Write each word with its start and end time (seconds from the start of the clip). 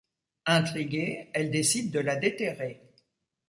Intriguée, 0.47 1.29
elle 1.31 1.51
décide 1.51 1.91
de 1.91 1.99
la 1.99 2.15
déterrer. 2.15 2.81